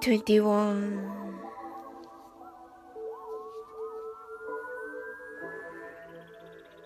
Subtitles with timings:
[0.00, 1.10] twenty one,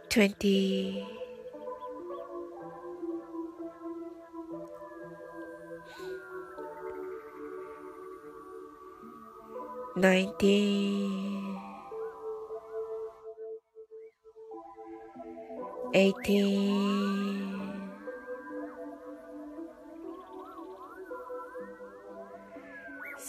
[0.09, 1.07] twenty,
[9.97, 11.61] nineteen,
[15.95, 17.34] eighteen.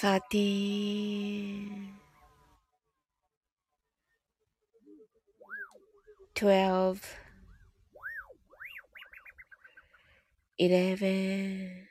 [0.00, 1.92] Thirteen,
[6.34, 7.02] twelve,
[10.58, 11.86] eleven,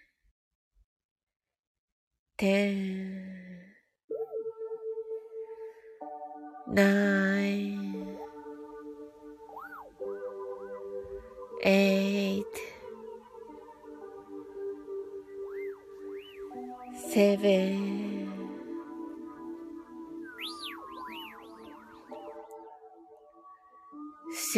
[2.38, 3.76] ten,
[6.68, 8.18] nine,
[11.64, 12.46] eight,
[17.12, 17.99] seven,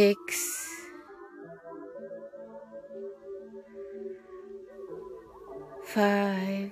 [0.01, 0.66] six,
[5.84, 6.72] five,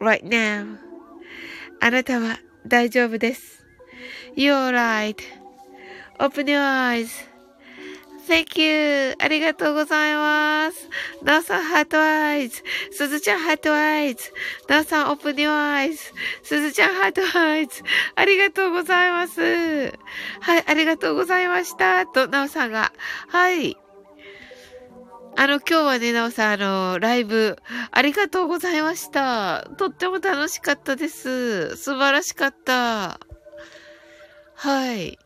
[0.00, 0.78] right now.
[1.80, 3.64] あなたは大丈夫です。
[4.36, 5.16] You're all right.
[6.18, 7.08] Open your eyes.
[8.26, 9.14] Thank you!
[9.20, 10.88] ありがとうございます。
[11.22, 12.60] なおさん、 heart eyes。
[12.90, 14.32] すずちゃん、 heart eyes。
[14.68, 16.12] なおさん、 open your eyes。
[16.42, 17.84] すずちゃん、 heart eyes。
[18.16, 19.92] ありがとうございます。
[20.40, 22.04] はい、ありがとうございました。
[22.06, 22.92] と、なおさんが。
[23.28, 23.76] はい。
[25.38, 27.58] あの、今日はね、なおさん、あの、ライブ、
[27.90, 29.68] ありがとうございました。
[29.76, 31.76] とっても楽しかったです。
[31.76, 33.20] 素晴らしかった。
[34.54, 35.18] はい。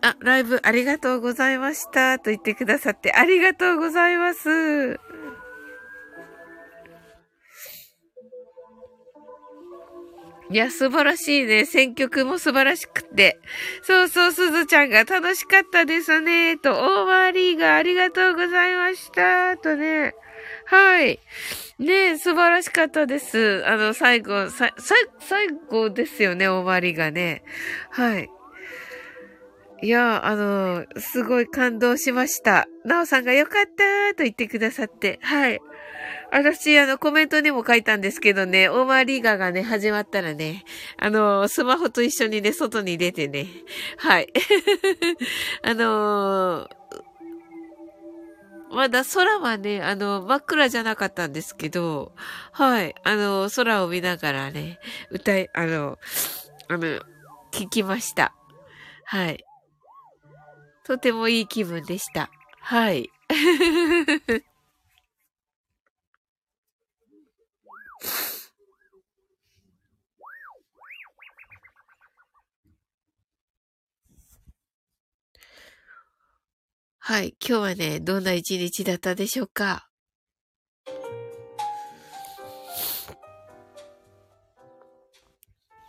[0.00, 2.20] あ、ライブありがとうございました。
[2.20, 5.00] と言ってくださってありがとうございます。
[10.52, 11.64] いや、素晴らしいね。
[11.64, 13.40] 選曲も素晴らしくて。
[13.82, 16.58] そうそう、すずちゃんが楽しかったですね。
[16.58, 19.56] と、オーバーリーがありがとうございました。
[19.56, 20.14] とね。
[20.66, 21.18] はい。
[21.78, 23.64] ね素晴らしかったです。
[23.66, 27.42] あの、最後、さ、さ、最後ですよね、オーバーリーがね。
[27.90, 28.28] はい。
[29.82, 32.68] いや、あの、すごい感動しました。
[32.84, 35.18] なおさんがよかったと言ってくださって。
[35.22, 35.60] はい。
[36.32, 40.64] 私、あの、コメントにも書いたんですけどね、オーバーリーガーがね、始まったらね、
[40.96, 43.48] あの、スマホと一緒にね、外に出てね、
[43.98, 44.32] はい。
[45.62, 46.70] あの、
[48.70, 52.14] まだ空はね、あの、真っ暗じゃなかったんですけど、
[52.52, 54.80] はい、あの、空を見ながらね、
[55.10, 55.98] 歌い、あの、
[56.68, 56.98] あの、
[57.52, 58.34] 聞きました。
[59.04, 59.44] はい。
[60.84, 62.30] とてもいい気分でした。
[62.62, 63.10] はい。
[77.04, 77.34] はい。
[77.46, 79.88] 今日はね、どんな一日だったでしょうか？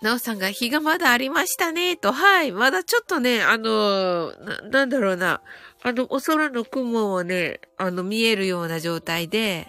[0.01, 2.11] なおさんが日がまだありましたね、と。
[2.11, 2.51] はい。
[2.51, 4.33] まだちょっとね、あの
[4.69, 5.41] な、んだろうな。
[5.81, 9.67] あの、お空の雲をね、あの、見えるような状態で、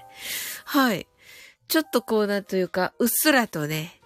[0.65, 1.07] はい。
[1.69, 4.01] ちょっとこう、なんというか、うっすらとね、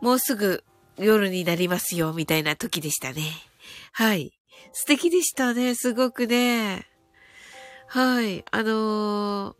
[0.00, 0.64] もうすぐ
[0.98, 3.22] 夜になりますよ、みたいな時でしたね。
[3.92, 4.32] はい。
[4.72, 6.86] 素敵でしたね、すごくね。
[7.88, 8.44] はい。
[8.50, 9.54] あのー、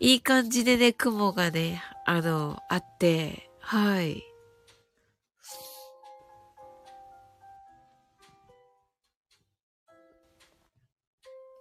[0.00, 4.29] いい感じでね、雲がね、あの、あって、はい。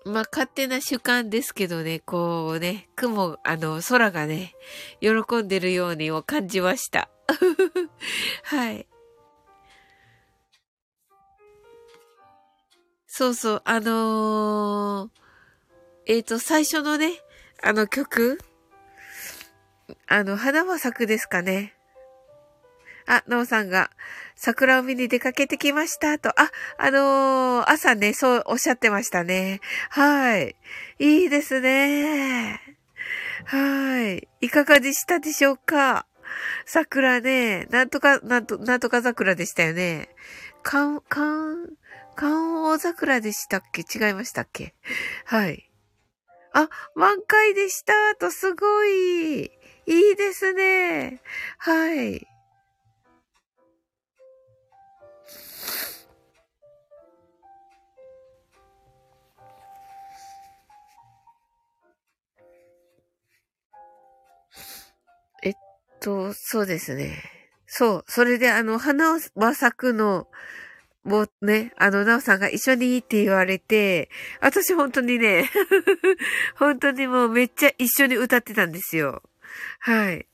[0.09, 4.55] まあ、勝手な主観ですけどね、こうね、雲、あの、空がね、
[4.99, 7.09] 喜んでるようにを感じました。
[8.43, 8.87] はい。
[13.07, 15.09] そうそう、あのー、
[16.07, 17.11] えっ、ー、と、最初のね、
[17.61, 18.39] あの曲、
[20.07, 21.78] あの、花は咲くですかね。
[23.09, 23.89] あ、なおさんが、
[24.35, 26.29] 桜を見に出かけてきましたと。
[26.39, 29.61] あ、あのー、朝ね、そうおっしゃってましたね。
[29.89, 30.55] はい。
[30.99, 32.61] いいですね。
[33.45, 34.27] はい。
[34.41, 36.05] いかがでしたでしょうか？
[36.67, 40.09] 桜ね、なんとか、なんと、なんとか桜でしたよね。
[40.61, 41.65] かん、かん、
[42.15, 43.81] かん桜でしたっけ？
[43.81, 44.75] 違いましたっけ？
[45.25, 45.71] はい。
[46.53, 49.45] あ、満開でしたと、すごい。
[49.45, 51.21] いいですね。
[51.57, 52.27] はい。
[65.99, 67.23] と、そうですね。
[67.67, 68.03] そう。
[68.07, 70.27] それで、あの、花は咲くの、
[71.03, 74.09] もうね、あの、なおさんが一緒にいいって言われて、
[74.41, 75.49] 私本当にね
[76.55, 79.23] 本当にもうめっちゃ一緒に歌ってたんですよ。
[79.79, 80.27] はい。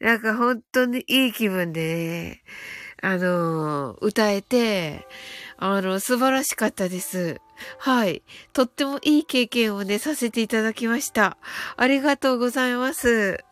[0.00, 2.42] なんか本当にいい気分でね、
[3.02, 5.06] あの、歌えて、
[5.56, 7.40] あの、素晴らしかったです。
[7.78, 8.22] はい。
[8.52, 11.36] とってもいい経験をね、させていただきました。
[11.76, 13.44] ありがとうございます。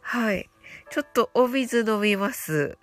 [0.00, 0.48] はい。
[0.94, 2.78] ちょっとお水飲みます。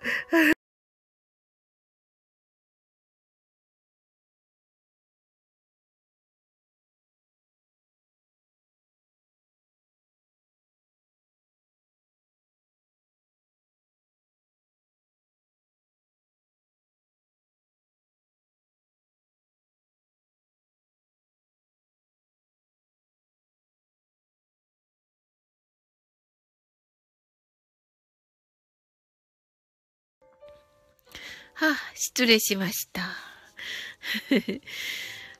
[31.54, 33.02] はあ、失礼しました。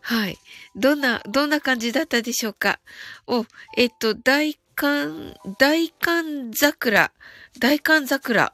[0.03, 0.39] はい。
[0.77, 2.81] どんな、どんな感じだったでしょうか？
[3.27, 7.13] お、えっと、大寒、大寒桜、
[7.59, 8.53] 大寒桜、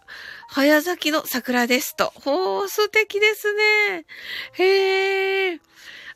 [0.48, 2.12] 早咲きの桜ですと。
[2.14, 4.04] ほー、素敵ですね。
[4.52, 5.60] へー。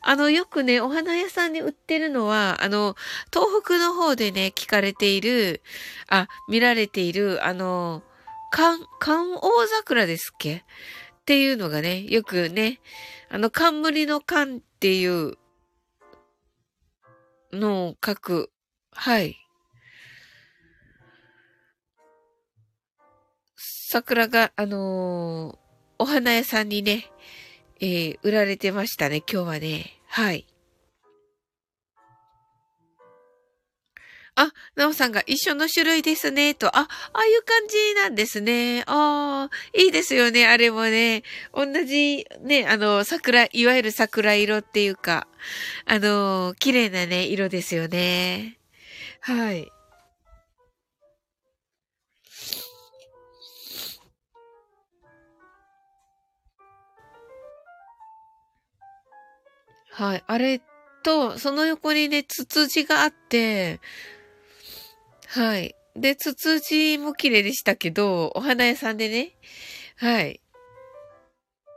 [0.05, 2.95] あの、よくね、お花屋さんに売ってるのは、あの、
[3.31, 5.61] 東北の方でね、聞かれている、
[6.09, 8.03] あ、見られている、あの、
[8.51, 10.65] 寒、寒大桜ですっけ？
[11.23, 12.81] っていうのがね、よくね、
[13.29, 15.37] あの、冠の冠っていう
[17.53, 18.51] のを書く。
[18.91, 19.37] はい。
[23.55, 25.57] 桜が、あのー、
[25.99, 27.09] お花屋さんにね、
[27.79, 30.01] えー、売られてましたね、今日はね。
[30.07, 30.45] はい。
[34.35, 36.67] あ、なおさんが一緒の種類ですね、と。
[36.75, 38.83] あ、ああいう感じなんですね。
[38.87, 41.23] ああ、いいですよね、あれもね。
[41.53, 45.27] 同じ、ね、あの、桜、いわゆる桜色っていうか、
[45.85, 48.57] あの、綺麗なね、色ですよね。
[49.19, 49.71] はい。
[59.91, 60.23] はい。
[60.25, 60.59] あれ
[61.03, 63.79] と、その横にね、ツツジがあって、
[65.33, 65.75] はい。
[65.95, 69.31] で、ツツジも綺麗でしたけど、お花屋さんでね。
[69.97, 70.39] はい。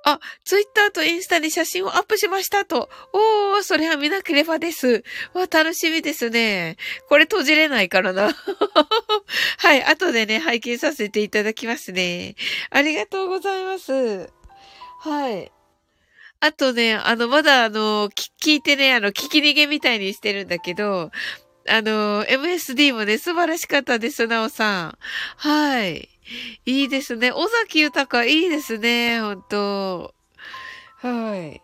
[0.05, 2.91] あ、ツイッターとインスタに写真をアップしましたと。
[3.15, 5.05] おー、それは見なければです。
[5.33, 6.77] わ、楽しみですね。
[7.09, 8.29] これ閉じれないからな。
[9.57, 12.37] はい、後でね、拝見させていただきますね。
[12.69, 14.29] ありがとうございます。
[15.01, 15.51] はい。
[16.41, 21.11] あとね、あの、まだあの、聞いてね、あの、聞き逃げみたいにしてるんだけど、
[21.69, 24.99] あの、MSD もね、素晴らしかったです、なおさん。
[25.37, 26.09] はい。
[26.65, 27.33] いいですね。
[27.33, 30.15] 尾崎豊いいですね、本当
[30.97, 31.63] はい。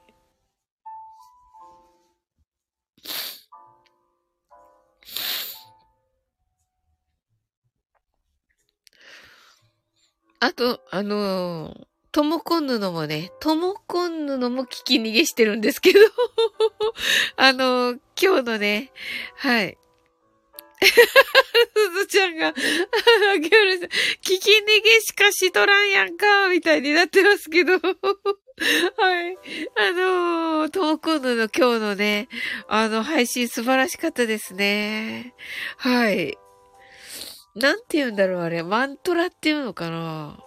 [10.40, 15.98] あと、あのーともこんぬのもね、ともこんぬのも聞き逃げしてるんですけど
[17.38, 18.92] あの、今日のね、
[19.36, 19.78] はい。
[20.84, 24.40] すずちゃんが、ギャルさん、聞き逃
[24.84, 27.72] げしかしとらんやんか、みたいになってますけど。
[27.74, 29.36] はい。
[29.76, 32.28] あのー、ともこんぬの今日のね、
[32.68, 35.34] あの、配信素晴らしかったですね。
[35.76, 36.36] はい。
[37.54, 38.62] なんて言うんだろう、あれ。
[38.62, 40.38] マントラっていうのかな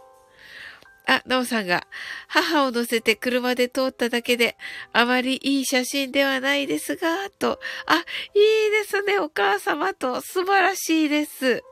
[1.07, 1.87] あ、なおさんが、
[2.27, 4.57] 母を乗せて車で通っただけで、
[4.93, 7.59] あまりいい写真ではないですが、と。
[7.85, 7.95] あ、
[8.33, 10.21] いいですね、お母様と。
[10.21, 11.63] 素晴らしいです。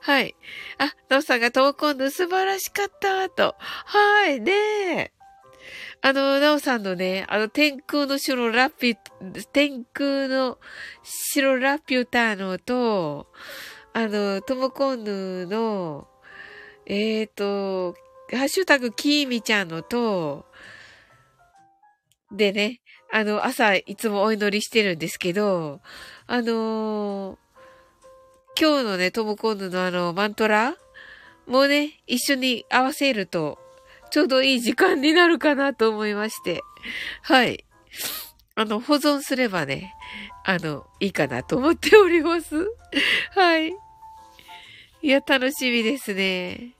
[0.00, 0.34] はい。
[0.78, 3.56] あ、なおさんが投稿の素晴らしかった、と。
[3.58, 5.12] はい、ね
[6.00, 10.58] あの、なおさんのね、あの、天空の城ラピュ、天空の
[11.02, 13.26] 城ラピュタのと、
[13.92, 16.06] あの、トモコンヌの、
[16.86, 17.96] えっ、ー、と、
[18.30, 20.44] ハッシュタグキーミちゃんのと、
[22.30, 22.80] でね、
[23.10, 25.80] あの、朝いつもお祈りしてるんですけど、
[26.26, 27.36] あのー、
[28.60, 30.76] 今日のね、トムコンヌのあの、マントラ
[31.46, 33.58] もね、一緒に合わせると、
[34.10, 36.62] ちょうどいい時間になるかなと思いまして。
[37.22, 37.64] はい。
[38.54, 39.94] あの、保存すればね、
[40.44, 42.56] あの、いいかなと思っております。
[43.34, 43.72] はい。
[45.00, 46.77] いや、楽しみですね。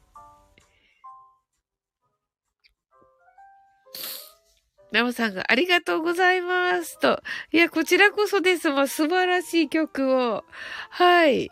[4.90, 7.22] なおさんがありがとうございますと。
[7.52, 10.44] いや、こちらこそですも素晴らしい曲を。
[10.90, 11.48] はい。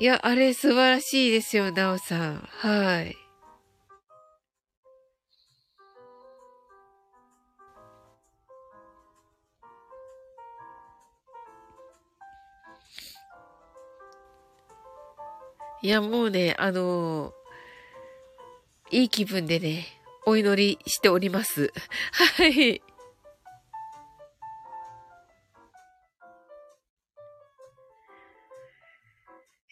[0.00, 2.48] いや、あれ素晴らしいですよ、なおさん。
[2.50, 3.16] はい。
[15.80, 19.97] いや、もうね、あのー、いい気分でね、
[20.28, 21.72] お祈りしております。
[22.12, 22.82] はい。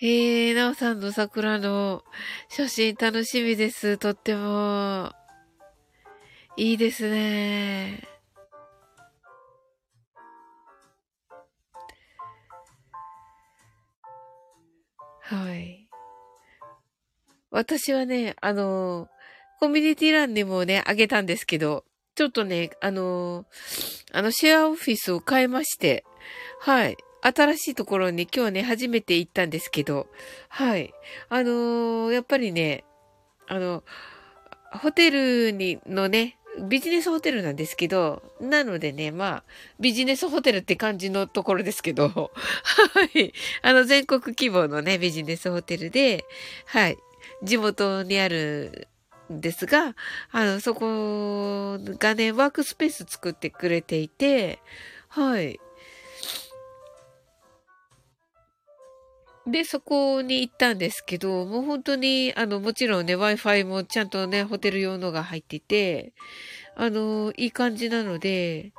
[0.01, 2.05] えー、なおさんの桜の
[2.49, 3.99] 写真楽しみです。
[3.99, 5.13] とっても。
[6.57, 8.09] いいですね。
[15.21, 15.87] はい。
[17.51, 19.11] 私はね、あの、
[19.59, 21.85] コミュニティ欄でもね、あげたんですけど、
[22.15, 23.47] ちょっとね、あのー、
[24.13, 26.05] あの、シェアオフィスを変えまして、
[26.61, 26.97] はい。
[27.23, 30.07] 新しいところに今日ね、初めて行ったんですけど、
[30.49, 30.93] はい。
[31.29, 32.85] あのー、やっぱりね、
[33.49, 33.83] あの、
[34.73, 39.45] ホテルに、のね、ビジネスホテルなんですけど、なのでね、まあ、
[39.79, 42.31] ビジネスホテルって感じのところですけど、は
[43.15, 43.33] い。
[43.63, 46.25] あの、全国規模のね、ビジネスホテルで、
[46.67, 46.99] はい。
[47.43, 48.89] 地元にある
[49.31, 49.95] ですが、
[50.31, 54.61] あの、そこがね、ワークスペース作ってくれていて、
[55.09, 55.59] はい。
[59.47, 66.13] で、そこに行ったんですけど、もう本当に、あの、もちろんね、Wi-Fi もちゃんとね、ホテル用のが入ってて、
[66.75, 68.73] あの、いい感じなので、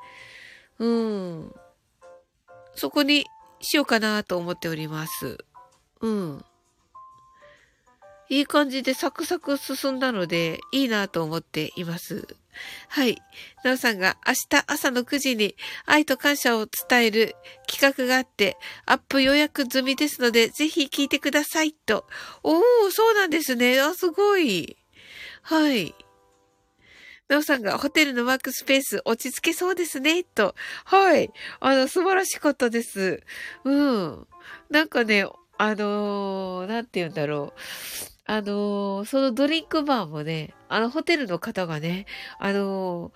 [0.79, 1.55] うん。
[2.75, 3.25] そこに
[3.61, 5.37] しようかなと思っております。
[6.01, 6.45] うん。
[8.29, 12.27] いい感じでサクサク進んだので、いいなと思っています。
[12.89, 13.21] はい。
[13.63, 15.55] なおさんが明日朝の9時に
[15.85, 17.35] 愛と感謝を伝える
[17.67, 22.05] 企画があって、アップ予約済みですので、ぜひ聞いてくださいと。
[22.43, 23.79] おー、そうなんですね。
[23.79, 24.77] あ、すごい。
[25.43, 25.95] はい。
[27.27, 30.55] なおさんがホテルのワークスペース落ち着けそうですね、と。
[30.85, 31.31] はい。
[31.59, 33.23] あの、素晴らしかったです。
[33.63, 34.27] うん。
[34.69, 35.25] なんかね、
[35.57, 38.16] あのー、なんて言うんだろう。
[38.27, 42.05] あのー、そのドリンクバーもね、あのホテルの方がね、
[42.39, 43.11] あのー、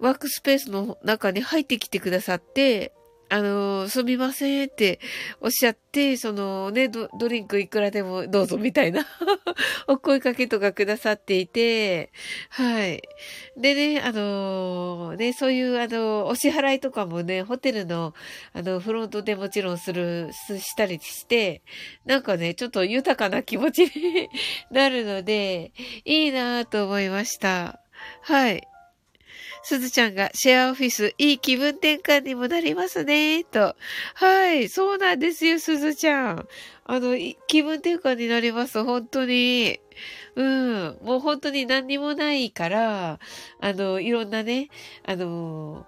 [0.00, 2.92] ワークスペースの中に入ってきてくださって、
[3.32, 5.00] あの、すみませんって
[5.40, 9.06] おっしゃって、そのね、ドリンクいくらでもどうぞみたいな
[9.88, 12.12] お声かけとかくださっていて、
[12.50, 13.00] はい。
[13.56, 18.12] でね、あの、ね、そういうあの、お支払いとかもね、ホテルの
[18.52, 21.62] あの、フロントでもちろんする、したりして、
[22.04, 24.28] なんかね、ちょっと豊かな気持ちに
[24.70, 25.72] なるので、
[26.04, 27.80] いいなぁと思いました。
[28.20, 28.71] はい。
[29.62, 33.76] すずちゃんがシェアオフィス、いい気分転換にもなりますね、と。
[34.14, 36.48] はい、そうなんですよ、すずちゃん。
[36.84, 37.16] あの、
[37.46, 39.78] 気分転換になります、本当に。
[40.34, 43.20] うん、もう本当に何にもないから、
[43.60, 44.68] あの、いろんなね、
[45.04, 45.86] あの、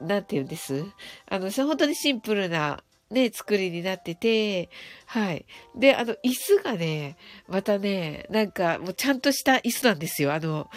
[0.00, 0.84] なんて言うんです？
[1.28, 4.68] あの、本当にシンプルな、ね、作りになってて、
[5.06, 5.46] はい。
[5.76, 7.16] で、あの、椅子がね、
[7.48, 10.32] またね、なんか、もうちゃんとした椅子なんですよ。
[10.32, 10.68] あの、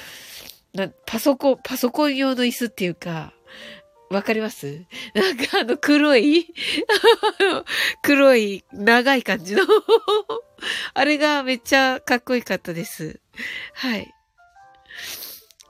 [0.78, 3.34] な、パソコン、パソコン用の椅子っていうか、
[4.12, 4.86] わかります？
[5.16, 6.54] なんかあの黒い
[8.04, 9.64] 黒い長い感じの
[10.94, 13.20] あれがめっちゃかっこよかったです。
[13.74, 14.14] はい。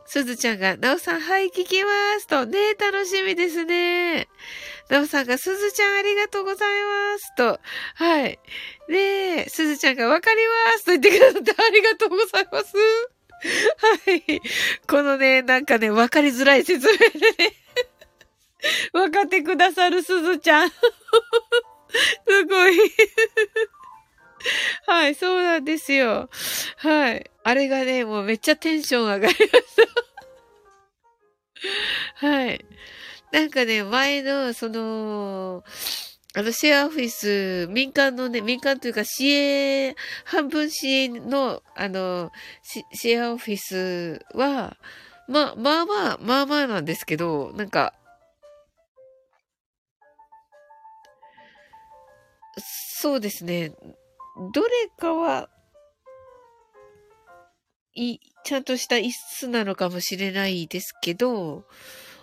[0.05, 1.89] すずちゃんが、なおさん、はい、聞きま
[2.19, 4.27] すと、ね楽しみですね。
[4.89, 6.81] なおさんが、すずちゃんありがとうござい
[7.13, 7.59] ますと、
[7.95, 8.39] はい。
[8.87, 10.37] ねえ、すずちゃんがわかり
[10.71, 12.77] ますと言ってくださってありがとうございます。
[12.77, 13.96] は
[14.87, 17.09] このね、なんかね、わかりづらい説明で
[17.49, 17.53] ね、
[18.93, 20.69] わかってくださるすずちゃん。
[20.71, 20.75] す
[22.45, 22.77] ごい。
[24.85, 26.29] はい、そうなんですよ。
[26.77, 27.29] はい。
[27.43, 29.41] あれがね、もうめっちゃテンション上がりまし
[32.19, 32.27] た。
[32.27, 32.65] はい。
[33.31, 35.63] なんかね、前の、その、
[36.37, 44.77] あの、シェアオフィス、民間のね、民間というか、支援、半分支援の、あの、シェアオフィスは、
[45.27, 47.95] まあ、まあまあ、まあまあなんですけど、なんか、
[52.99, 53.71] そうですね。
[54.53, 55.49] どれかは、
[57.95, 61.65] い、ちゃんとした椅子なのかもしれないですけど、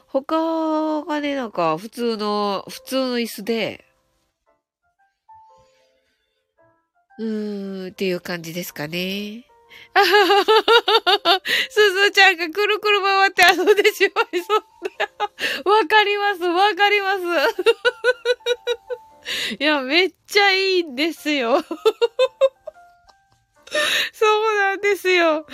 [0.07, 3.84] 他がね、なんか普通の、普通の椅子で、
[7.19, 9.45] うーん、っていう感じですかね。
[9.95, 10.45] あははは
[11.35, 14.65] はすずちゃんがくるくる回って遊んでしまいそう
[14.99, 15.09] だ。
[15.71, 17.23] わかります、わかります。
[19.59, 21.63] いや、めっちゃいいんですよ。
[24.13, 25.37] そうなんですよ。
[25.37, 25.49] あ、き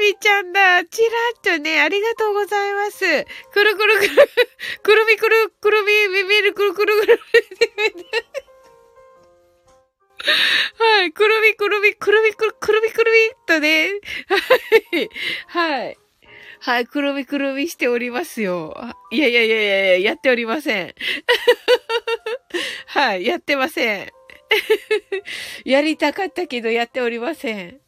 [0.00, 0.84] みちゃんだ。
[0.84, 1.08] ちら
[1.54, 2.98] っとね、ありがとうございます。
[3.52, 4.30] くるくるくる、
[4.82, 7.20] くるみくる、くるみ、ビビるくるくるくる。
[10.78, 11.12] はい。
[11.12, 13.88] くるみくるみ、くるみくる、くるみくるみとね。
[14.28, 15.78] はい。
[15.80, 15.98] はい。
[16.60, 16.86] はい。
[16.86, 18.74] くるみくるみしておりますよ。
[19.10, 20.94] いやいやいやいやいや、やっておりません。
[22.86, 23.26] はい。
[23.26, 24.12] やってません。
[25.64, 27.80] やりたかったけどやっておりません。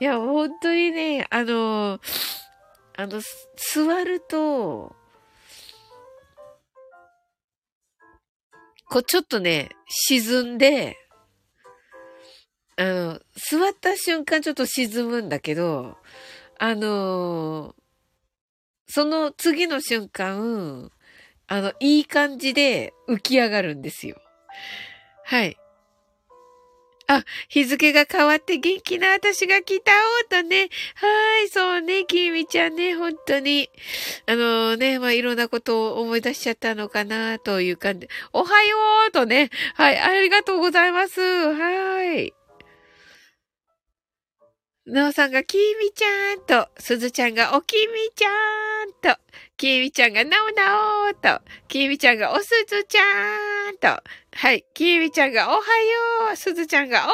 [0.00, 2.00] いや、本当にね、あの、
[2.96, 3.20] あの、
[3.56, 4.94] 座ると、
[8.88, 10.98] こう、ちょっとね、沈んで、
[12.76, 15.96] あの、座った瞬間ちょっと沈むんだけど、
[16.58, 17.74] あの
[18.86, 20.90] その次の瞬間、
[21.48, 24.20] あの、いい感じで浮き上がるんですよ。
[25.24, 25.56] はい。
[27.06, 29.94] あ、日付が変わって元気な私が来たお
[30.26, 30.68] うとね。
[30.94, 33.70] はい、そうね、きみちゃんね、本当に。
[34.26, 38.08] あのね、まあ、いろんなことを思い出しちゃったのかな、という感じ。
[38.32, 38.76] おはよ
[39.08, 39.50] うとね。
[39.74, 41.20] はい、ありがとうございます。
[41.20, 42.34] はい。
[44.84, 48.28] なおさんがきみちゃんと、すずちゃんがおきみちゃ
[48.84, 49.16] んと、
[49.56, 55.62] きみちゃんがなおなおと、きみちゃんがおすずちゃんと、はい、きみちゃんがおはよ
[56.32, 57.12] う、すずちゃんがおは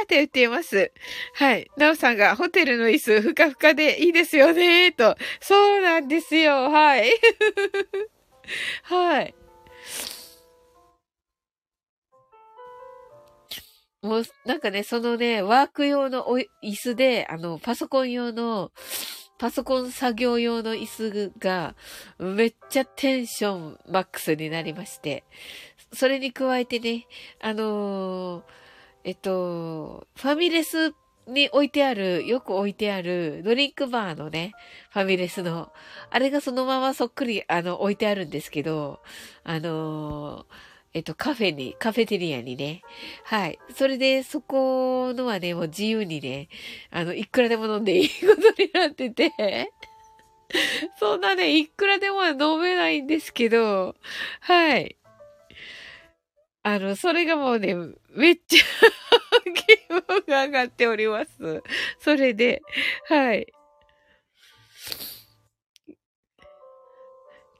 [0.00, 0.90] ーって言っています。
[1.34, 7.12] はい、なおさんがホテルの椅子ふかふかでいいですよねと、そうなんですよ、はい。
[8.82, 9.34] はい。
[14.02, 16.26] もう、なんかね、そのね、ワーク用の
[16.62, 18.72] 椅子で、あの、パソコン用の、
[19.38, 21.76] パソコン作業用の椅子が、
[22.18, 25.24] めっちゃテンションマックスになりまして、
[25.92, 27.06] それに加えてね、
[27.40, 28.42] あのー、
[29.04, 30.94] えっと、ファミレス
[31.28, 34.52] に置いてある、よく置いてあるドリンクバーのね、
[34.90, 35.72] ファミレスの、
[36.10, 39.00] あれがそのままそっくり、あの、置いてあるんですけど、
[39.44, 42.82] あのーえっと、カフェに、カフェテリアにね。
[43.24, 43.58] はい。
[43.74, 46.48] それで、そこのはね、もう自由にね、
[46.90, 49.32] あの、いくらでも飲んでいいことになってて、
[51.00, 53.96] そんなね、いくらでも飲めないんですけど、
[54.40, 54.96] はい。
[56.62, 57.74] あの、それがもうね、
[58.10, 58.62] めっちゃ
[59.54, 61.62] 気分が上がっております。
[61.98, 62.62] それで、
[63.06, 63.52] はい。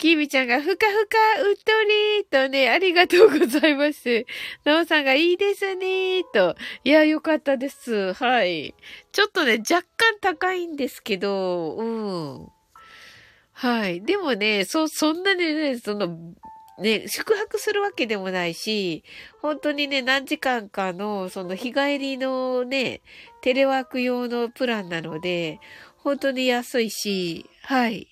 [0.02, 1.16] きみちゃんがふかふか
[1.48, 4.26] うっとりーとね、ありがとうございます。
[4.64, 6.56] なおさんがいいですねーと。
[6.82, 8.12] いや、よかったです。
[8.14, 8.74] はい。
[9.12, 12.48] ちょっとね、若干高いんですけど、うん。
[13.52, 14.02] はい。
[14.02, 16.18] でもね、そ、そんなにね、その、
[16.80, 19.04] ね、宿泊するわけでもないし、
[19.40, 23.02] 本当にね、何時間かの、その日帰りのね、
[23.40, 25.60] テレワーク用のプランなので、
[25.98, 28.11] 本当に安いし、はい。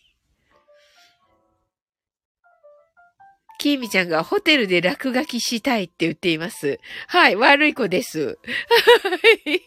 [3.60, 6.80] きーみちゃんがホテルで落書きしたいって言っています。
[7.08, 8.26] はい、悪い子です。
[8.26, 8.34] は
[9.44, 9.62] い。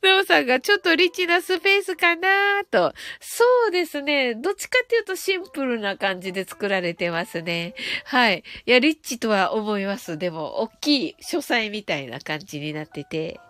[0.00, 2.92] なおさんがちょっとリッチなスペースかなと。
[3.20, 4.36] そうですね。
[4.36, 7.74] どっちかっていうとシンプルな感じで作られてますね。
[8.04, 8.44] はい。
[8.64, 10.16] いや、リッチとは思います。
[10.16, 13.40] でも、大きい書斎みたいな感じになってて。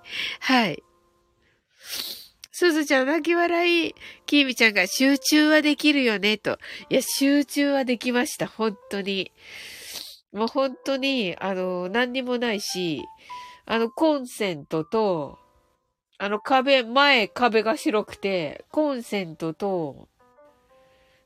[0.41, 0.83] はい。
[2.57, 3.97] すずちゃん泣き笑い。
[4.27, 6.61] きーみちゃんが集中はできるよね、と。
[6.89, 8.47] いや、集中はできました。
[8.47, 9.33] 本当に。
[10.33, 13.03] もう本当に、あの、何にもないし、
[13.67, 15.37] あの、コンセントと、
[16.17, 20.09] あの壁、前壁が白くて、コンセントと、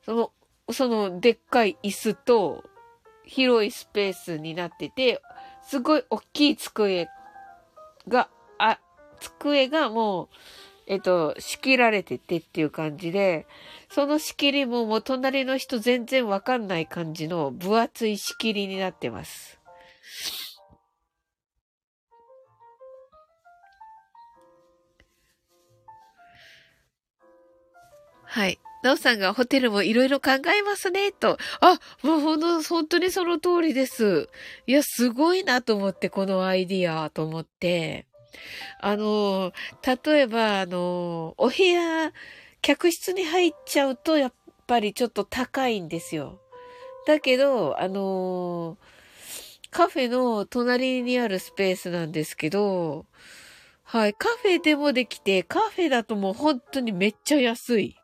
[0.01, 0.31] その、
[0.73, 2.63] そのでっかい椅子と、
[3.23, 5.21] 広いスペースになってて、
[5.61, 7.07] すごい大きい机
[8.07, 8.79] が、あ、
[9.19, 10.29] 机がもう、
[10.89, 13.45] えっと、仕切られててっていう感じで、
[13.91, 19.59] その仕切りももう隣の人全然わかんない感じの分厚い仕切りになってます。
[28.25, 28.59] はい。
[28.81, 31.37] なおさんがホテルもいろいろ考えますね、と。
[31.61, 34.27] あ、もうほんと、本当にその通りです。
[34.65, 38.08] いや、すごいなと思って、このアイディアと思って。
[38.79, 39.51] あの、
[40.05, 42.13] 例えば、あの、お部屋、
[42.61, 44.33] 客室に入っちゃうと、やっ
[44.67, 46.39] ぱりちょっと高いんですよ。
[47.07, 48.77] だけど、あの、
[49.71, 53.05] カフェの隣にあるスペースなんですけど、
[53.83, 57.95] はい、カフェでもできて、カフェだともう本当にめっちゃ安い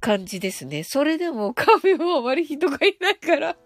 [0.00, 0.84] 感じですね。
[0.84, 3.56] それでもカフェもあまり人がいないから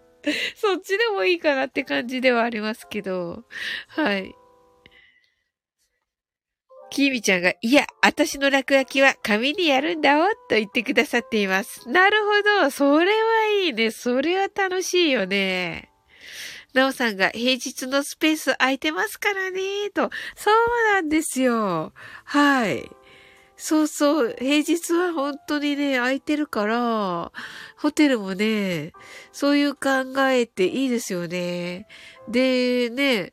[0.57, 3.45] そっちでもいいかなって感じではありますけど、
[3.89, 4.35] はい。
[6.91, 11.89] きみちゃんが、いや、私の落書きは紙にやるんだお、と言ってくださっています。
[11.89, 12.71] なるほど。
[12.71, 13.91] それはいいね。
[13.91, 15.91] それは楽しいよね。
[16.75, 20.11] なおさんが平日のスペース空いてますからね、と。
[20.37, 21.93] そうなんですよ。
[22.25, 22.91] はい。
[23.57, 24.37] そうそう。
[24.39, 27.33] 平日は本当にね、空いてるから、
[27.77, 28.93] ホテルもね、
[29.33, 31.89] そういう考えていいですよね。
[32.29, 33.33] で、ね、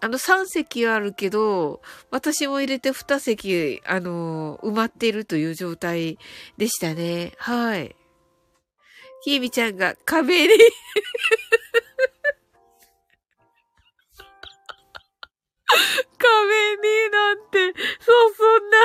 [0.00, 1.80] あの、3席あるけど、
[2.10, 6.18] 私も入れて2席、あの、埋まっているという状態
[6.58, 7.32] でしたね。
[7.38, 7.96] はい。
[9.22, 10.54] ひーみちゃんが壁に
[16.18, 18.78] 壁になんて、そう、そんな、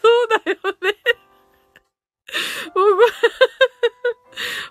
[0.00, 0.96] そうだよね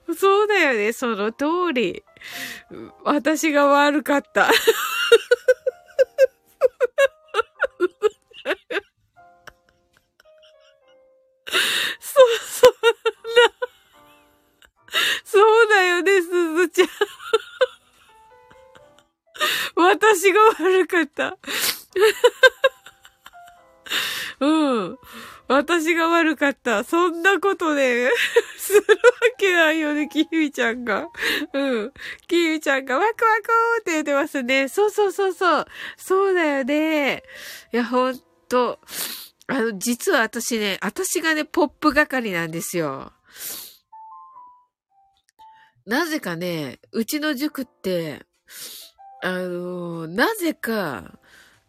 [0.18, 2.04] そうだよね、その通り。
[3.04, 4.50] 私が悪かった。
[11.99, 12.78] そう、そうだ。
[15.23, 16.88] そうだよね、すずちゃん。
[19.75, 21.38] 私が悪かった。
[24.39, 24.98] うん。
[25.48, 26.84] 私が悪かった。
[26.84, 28.10] そんなことね、
[28.58, 28.86] するわ
[29.38, 31.08] けないよね、キミちゃんが。
[31.54, 31.93] うん。
[32.28, 33.43] キミちゃんがワクワク
[33.82, 34.67] って言ってますね。
[34.67, 35.65] そうそうそうそう。
[35.98, 37.24] そうだよね。
[37.71, 38.19] いや、ほん
[38.50, 38.80] と。
[39.48, 43.13] あの、実は私ね、私がね、ポップ係なんですよ。
[45.86, 48.26] なぜかね、うちの塾って、
[49.21, 51.19] あの、なぜか、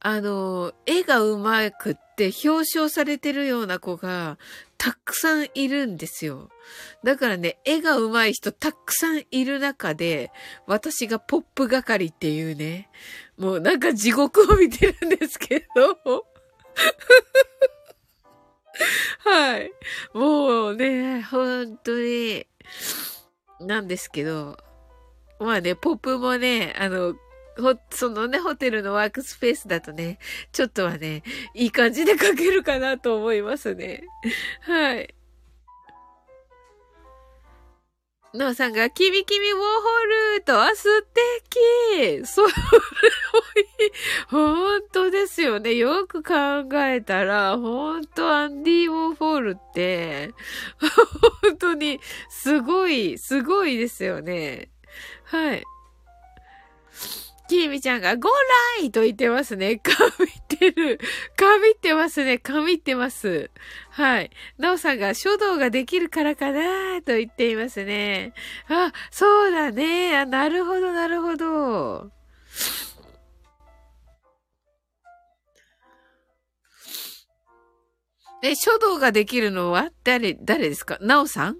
[0.00, 4.38] あの、絵が上手くっって表彰されてるような子が
[4.78, 6.48] たくさんいるんですよ。
[7.04, 10.32] だからね、絵が上手い人たくさんいる中で、
[10.66, 12.88] 私がポップ係っていうね、
[13.36, 15.98] もうなんか地獄を見てるんですけど、
[19.18, 19.70] はい。
[20.14, 22.46] もうね、本当に、
[23.60, 24.56] なんですけど、
[25.38, 27.14] まあね、ポップもね、あの、
[27.58, 30.18] ほ、そのね、ホテルのワークスペースだとね、
[30.52, 31.22] ちょっとはね、
[31.54, 34.04] いい感じで書けるかなと思いますね。
[34.62, 35.14] はい。
[38.34, 42.52] ノーさんが、キミキミウォーホルとは素敵それもい。
[44.28, 45.74] 本当ですよね。
[45.74, 46.34] よく考
[46.84, 50.32] えたら、本当アンディ・ウォーホールって、
[51.42, 54.70] 本当にすごい、すごいですよね。
[55.24, 55.64] はい。
[57.48, 58.32] きーみちゃんが、ゴー
[58.80, 59.76] ライと言ってますね。
[59.76, 60.98] かみってる。
[61.36, 62.38] かみってますね。
[62.38, 63.50] かみってます。
[63.90, 64.30] はい。
[64.58, 68.32] なおさんが、書道ができるからかなと言っていますね。
[68.68, 70.16] あ、そうだね。
[70.16, 72.10] あ、なるほど、なるほど。
[78.42, 80.98] え、書道ができるのは誰、誰ですか？
[81.00, 81.58] なおさん？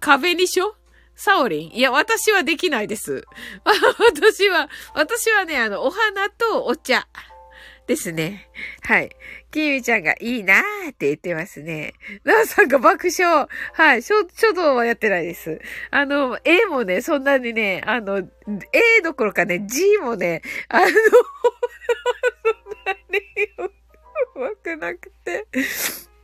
[0.00, 0.74] 壁にしょ？
[1.20, 1.74] サオリン？
[1.74, 3.24] いや、私はできないです。
[3.66, 7.08] 私は、私はね、あの、お花とお茶
[7.88, 8.48] ですね。
[8.82, 9.10] はい。
[9.50, 11.94] キーミちゃんがいいなーって言ってますね。
[12.22, 13.48] ナオさんが爆笑。
[13.72, 14.02] はい。
[14.04, 15.60] 書、書道はやってないです。
[15.90, 20.94] あの、A もね、そんなにね、あの、A どころかね、G もね、あの、 そん
[22.86, 23.18] なに
[24.36, 25.46] うまくなくて。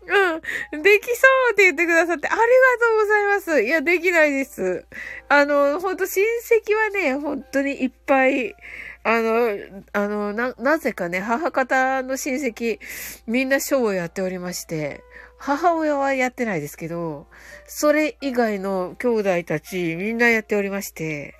[0.06, 0.82] うん。
[0.82, 3.62] できそうって言ってくださって、ありがとうございます。
[3.62, 4.84] いや、できないです。
[5.28, 8.54] あの、ほんと親戚はね、本当にいっぱい、
[9.02, 9.58] あの、
[9.92, 12.78] あの、な、なぜかね、母方の親戚、
[13.26, 15.02] みんなショーをやっておりまして、
[15.36, 17.26] 母親はやってないですけど、
[17.66, 21.34] それ以外の兄弟たちみんなやっておりまして、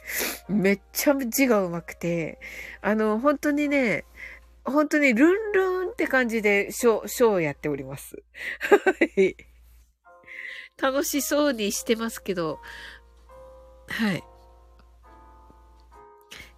[0.48, 2.38] めっちゃ字が上手くて、
[2.82, 4.04] あの、本当にね、
[4.64, 8.22] 本当にルンルンって感じでショー、ショーをやっております。
[8.70, 9.36] はい。
[10.80, 12.60] 楽しそうにしてますけど、
[13.88, 14.24] はい。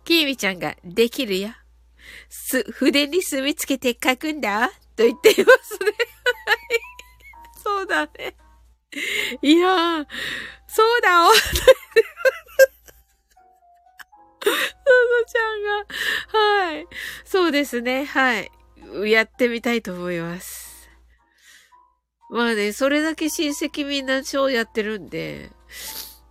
[0.04, 1.50] きーみちゃんができるよ。
[2.28, 5.92] す、筆に墨つけて書くんだと言っていますね。
[7.62, 8.36] そうだね。
[9.42, 10.06] いやー、
[10.68, 11.30] そうだよ。
[15.26, 16.86] ちゃんが、はい。
[17.24, 18.50] そうですね、はい。
[19.10, 20.88] やってみたいと思います。
[22.30, 25.50] まあね、それだけ親戚みんなショーやってるんで、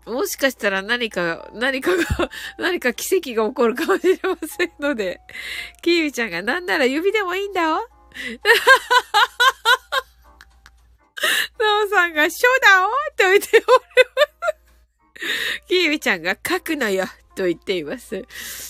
[0.06, 2.04] もしかしたら何か、 何かが、
[2.58, 5.20] 何か奇跡が起こるかもしれませんので、
[5.82, 7.90] キーウちゃんがなんなら指でもいいんだよ。
[11.60, 13.74] なおさんが、ショーだおって言っておりま
[15.60, 15.66] す。
[15.68, 18.26] キーウィちゃんが書くのよと言っています。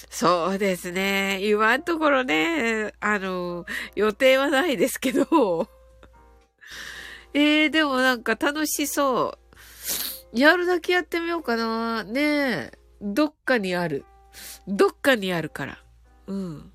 [0.09, 1.39] そうですね。
[1.41, 5.69] 今のところね、あの、予定はないですけど。
[7.33, 9.37] えー、でもなんか楽しそ
[10.33, 10.39] う。
[10.39, 12.03] やるだけやってみようかな。
[12.03, 12.71] ねえ。
[13.01, 14.05] どっかにある。
[14.67, 15.77] どっかにあるから。
[16.27, 16.71] うん。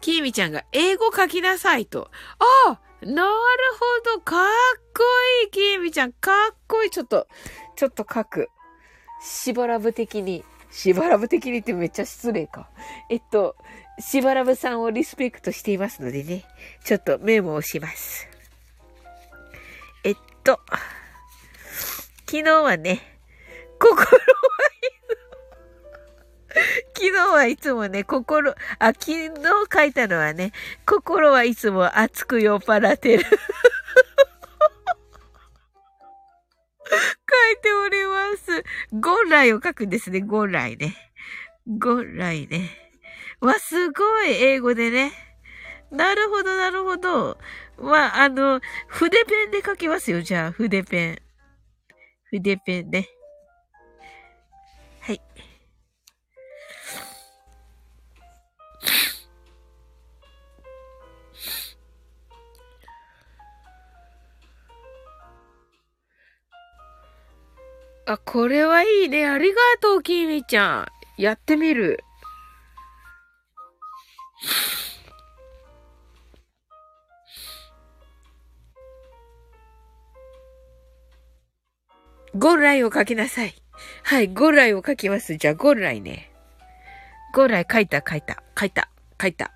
[0.00, 2.10] きーみちゃんが英語書きなさいと。
[2.66, 3.30] あなる
[4.12, 4.20] ほど。
[4.20, 4.48] かっ
[4.94, 5.02] こ
[5.44, 6.12] いい、きーみちゃん。
[6.12, 6.90] かっこいい。
[6.90, 7.26] ちょっと、
[7.76, 8.48] ちょっと書く。
[9.20, 12.68] しばらぶ的に、しばらぶ的にってめっちゃ失礼か。
[13.10, 13.56] えっと、
[13.98, 16.44] しばらぶさんをリスペクトしていますのでね、
[16.84, 18.28] ちょっとメモをします。
[20.04, 20.60] えっと、
[22.26, 23.00] 昨日はね、
[23.78, 24.86] 心はい
[26.94, 29.30] 昨日はいつもね、心、あ、昨日
[29.72, 30.52] 書いたのはね、
[30.86, 33.24] 心はいつも熱く酔っ払ってる
[36.88, 38.64] 書いております。
[38.92, 40.94] ゴンライを書くんですね、ゴンライね。
[41.66, 42.70] ゴンライね。
[43.40, 45.12] わ、すごい、英語でね。
[45.90, 47.38] なるほど、なるほど。
[47.78, 51.18] まあ、あの、筆ペンで書きますよ、じゃあ、筆ペン。
[52.30, 53.08] 筆ペンね。
[68.08, 69.26] あ、これはいいね。
[69.26, 70.86] ありがとう、きみちゃ
[71.18, 71.20] ん。
[71.20, 72.04] やってみる。
[82.36, 83.54] ゴーライを書きなさい。
[84.04, 85.36] はい、ゴーライを書きます。
[85.36, 86.30] じゃあ、ゴーライね。
[87.34, 88.88] ゴーライ書いた、書いた、書いた、
[89.20, 89.50] 書いた。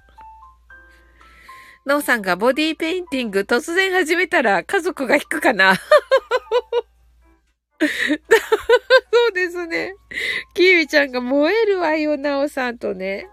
[1.86, 5.76] ノーさんがボディーペインティング突然始めたら家族が引くかな
[9.12, 9.94] そうですね。
[10.54, 13.28] キーウィちゃんが燃えるわよ、ナオさんとね。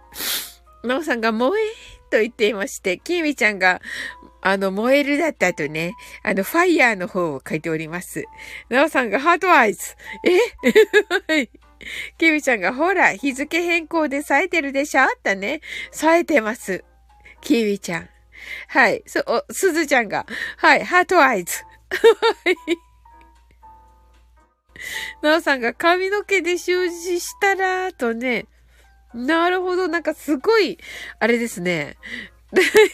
[0.83, 1.63] ナオさんが燃え
[2.09, 3.81] と言っていまして、キーウィちゃんが、
[4.41, 8.23] あの、燃えるだったとね、あの、ファイヤーの方を書いております。
[8.69, 9.95] ナオさんが heart eyes。
[10.23, 11.47] え？
[12.17, 15.03] キーウィちゃんが、ほら、日付変更で冴えてるでしょ？
[15.03, 15.61] ってね。
[15.91, 16.83] 冴えてます。
[17.41, 18.09] キーウィちゃん。
[18.69, 19.03] はい。
[19.05, 20.25] そ、お、すずちゃんが、
[20.57, 21.63] はい、 heart eyes。
[21.89, 22.86] はい。
[25.21, 28.45] なおさんが髪の毛で習字したら、とね。
[29.13, 29.87] なるほど。
[29.87, 30.77] なんかすごい、
[31.19, 31.97] あれですね。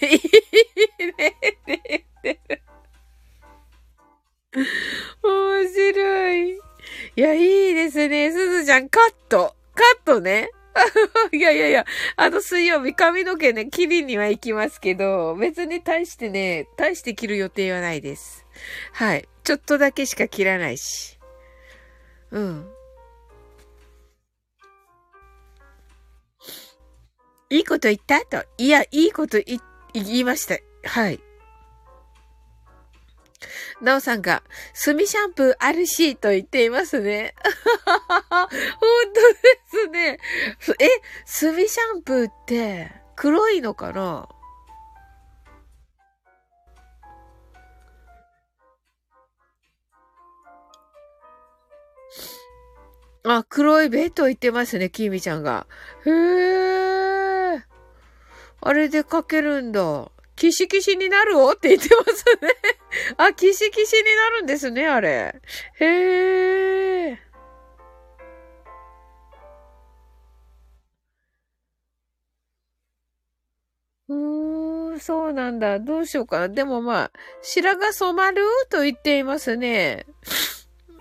[0.02, 1.36] いいね。
[5.24, 6.52] 面白い。
[7.15, 8.32] いや、いいですね。
[8.32, 9.56] すずちゃん、カット。
[9.74, 10.50] カットね。
[11.32, 18.46] いやいやいや、あの水曜日髪の毛ね、切りには行きますけど、別に大してね、大して切る予定はないです。
[18.93, 19.28] はい。
[19.43, 21.19] ちょっとだけしか切らないし。
[22.34, 22.69] うん。
[27.50, 28.26] いいこと言った？
[28.26, 28.43] と。
[28.58, 29.62] いや、いいこと言、
[29.93, 30.58] 言いました。
[30.89, 31.19] はい。
[33.82, 34.41] なおさんが、
[34.84, 37.36] 炭シャンプーあるし、と言っていますね。
[37.86, 38.48] 本
[39.13, 40.19] 当ですね。
[40.80, 40.89] え、
[41.39, 44.28] 炭シャンプーって、黒いのかな？
[53.25, 55.65] あ、黒いベッド言ってますね、きみちゃんが。
[56.05, 56.09] へ
[57.55, 57.63] え。
[58.62, 60.12] あれでかけるんだ。
[60.36, 62.55] キシキシになるおって言ってますね。
[63.17, 65.41] あ、キシキシになるんですね、あれ。
[65.79, 67.19] へえ。
[74.09, 75.79] うーん、そうなんだ。
[75.79, 76.49] どうしようかな。
[76.49, 78.43] でもまあ、白が染まる？
[78.69, 80.05] と言っていますね。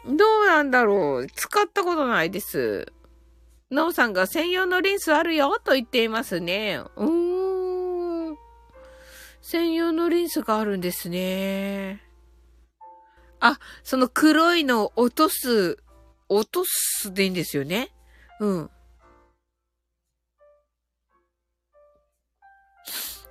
[0.07, 2.93] どうなんだろう使ったことないです。
[3.71, 6.81] なおさんが専用のリンスあるよと言っていますね。
[6.97, 8.37] うーん。
[9.41, 12.03] 専用のリンスがあるんですね。
[13.41, 15.79] あ、その黒いのを落とす、
[16.29, 17.91] 落とすでいいんですよね。
[18.41, 18.71] うん。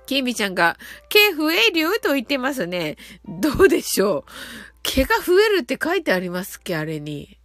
[0.06, 0.76] きみちゃんが、
[1.08, 2.96] 毛増えると言ってますね。
[3.24, 4.24] どうでしょう。
[4.82, 7.38] 毛が増えるって書いてありますっけあれに。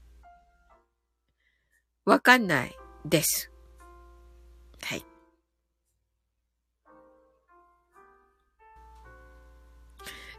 [2.05, 3.51] わかんないです。
[4.81, 5.05] はい。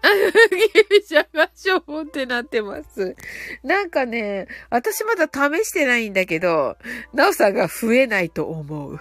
[0.01, 0.09] あ、
[0.75, 3.17] ギビちゃがしょぼってなってます。
[3.63, 6.77] なんかね、私まだ試してないんだけど、
[7.13, 9.01] なおさんが増えないと思う。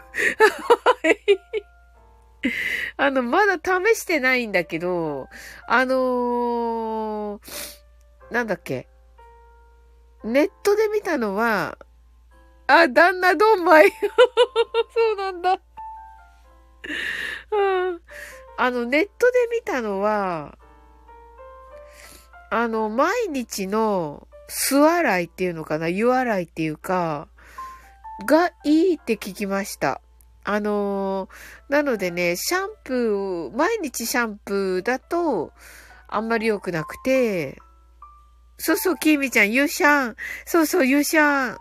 [2.98, 5.30] あの、まだ試してないんだけど、
[5.68, 7.77] あのー
[8.32, 8.88] なんだっけ？
[10.24, 11.78] ネットで見たのは、
[12.68, 13.92] あ、旦那ドンマイ。
[14.94, 15.60] そうなんだ。
[17.52, 18.02] うん。
[18.58, 20.58] あの、ネットで見たのは、
[22.50, 25.88] あの、毎日の素洗いっていうのかな？
[25.88, 27.28] 湯洗いっていうか、
[28.26, 30.02] がいいって聞きました。
[30.44, 35.52] あのー、なのでね、シャンプー、毎日シャンプーだと、
[36.08, 37.62] あんまり良くなくて、
[38.58, 40.16] そうそう、きみちゃん、ゆうしゃん。
[40.46, 41.58] そうそう、ゆうしゃん。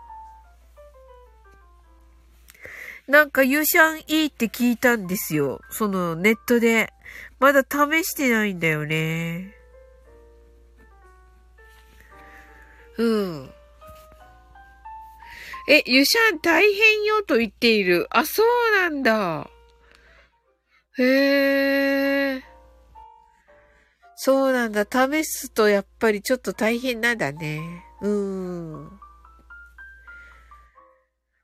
[3.07, 5.61] なんか、ゆうしゃんいいって聞いたんですよ。
[5.69, 6.91] その、ネットで。
[7.39, 9.53] まだ試してないんだよね。
[12.97, 13.49] うん。
[15.69, 18.07] え、ゆしゃん大変よと言っている。
[18.09, 19.49] あ、そうなんだ。
[20.97, 22.43] へえ。
[24.27, 24.85] そうなんだ。
[24.85, 27.85] 試すとやっぱりちょっと大変なんだね。
[28.01, 28.99] うーん。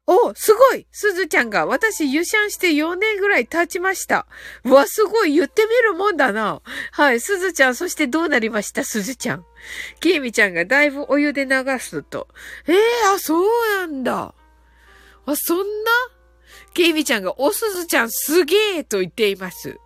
[0.06, 4.28] おすごいすずちゃんが、私、ゆしゃんして4年ぐらい経ちました。
[4.66, 6.62] うわ、すごい言ってみるもんだな。
[6.92, 8.84] はい、すずちゃん、そしてどうなりました？
[8.84, 9.46] すずちゃん。
[10.02, 12.28] きみちゃんがだいぶお湯で流すと。
[12.68, 14.36] ええー、あ、そうなんだ。
[15.26, 15.92] あ、そんな？
[16.74, 19.78] ケイミちゃんが、おすずちゃんすげえと言っています。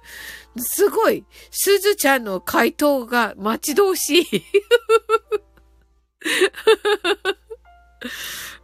[0.59, 1.25] すごい。
[1.51, 4.25] すずちゃんの回答が待ち遠しい。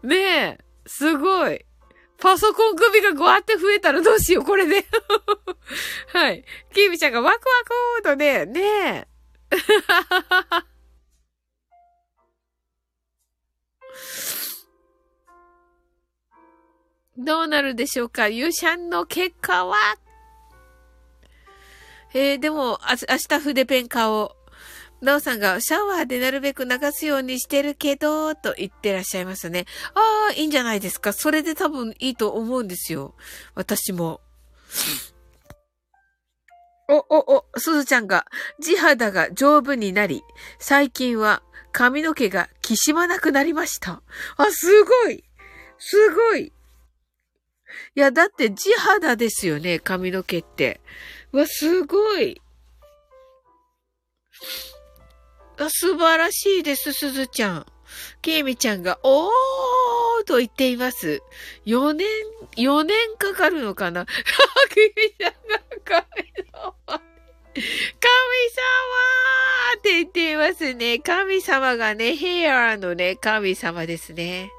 [0.08, 1.66] ねえ、すごい。
[2.20, 4.86] パソコン首がごわって増えたらどうしよう、これで。
[6.14, 6.46] はい。
[6.74, 7.42] キーミちゃんがワクワ
[8.02, 9.08] クーとね、ねえ。
[17.18, 18.28] どうなるでしょうか？
[18.28, 19.78] ユシャンの結果は
[22.14, 24.36] え、でも、あ、明日筆ペン買お
[25.02, 25.06] う。
[25.06, 29.66] なおさんがシャワーでなるべく流すようにしてるけど、と言ってらっしゃいますね。
[29.96, 31.12] ああ、いいんじゃないですか。
[31.12, 33.14] それで多分いいと思うんですよ。
[33.54, 34.22] 私も。
[36.88, 38.26] お、お、お、すずちゃんが
[38.60, 40.24] 地肌が丈夫になり、
[40.60, 41.44] 最近は
[41.74, 44.02] 髪の毛がきしまなくなりました。
[44.38, 45.24] あ、すごい
[45.80, 46.54] すごい
[47.96, 50.82] いや、だって地肌ですよね、髪の毛って。
[51.34, 52.40] わ、すごい。
[55.58, 57.66] あ、素晴らしいです、すずちゃん。
[58.22, 59.30] ケイミちゃんが、おー
[60.26, 61.22] と言っています。
[61.66, 62.08] 4年、
[62.58, 64.06] 4年かかるのかな？
[64.74, 66.02] ケイミちゃんが神
[66.52, 66.74] 様。
[66.86, 67.00] 神
[67.56, 67.64] 様
[69.78, 71.00] って言っていますね。
[71.00, 74.52] 神様がね、ヘアのね、神様ですね。